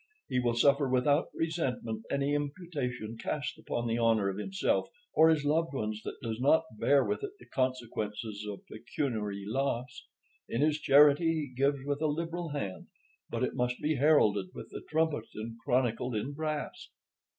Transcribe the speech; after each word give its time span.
He 0.29 0.39
will 0.39 0.55
suffer 0.55 0.89
without 0.89 1.27
resentment 1.31 2.05
any 2.09 2.33
imputation 2.33 3.19
cast 3.19 3.59
upon 3.59 3.85
the 3.85 3.99
honor 3.99 4.29
of 4.29 4.37
himself 4.39 4.89
or 5.13 5.29
his 5.29 5.45
loved 5.45 5.75
ones 5.75 6.01
that 6.01 6.19
does 6.23 6.39
not 6.39 6.63
bear 6.79 7.05
with 7.05 7.21
it 7.23 7.33
the 7.37 7.45
consequence 7.45 8.19
of 8.49 8.65
pecuniary 8.65 9.43
loss. 9.45 10.07
In 10.49 10.61
his 10.61 10.79
charity, 10.79 11.53
he 11.53 11.55
gives 11.55 11.85
with 11.85 12.01
a 12.01 12.07
liberal 12.07 12.49
hand; 12.49 12.87
but 13.29 13.43
it 13.43 13.53
must 13.53 13.75
be 13.79 13.97
heralded 13.97 14.47
with 14.55 14.69
the 14.71 14.81
trumpet 14.89 15.25
and 15.35 15.59
chronicled 15.63 16.15
in 16.15 16.33
brass. 16.33 16.89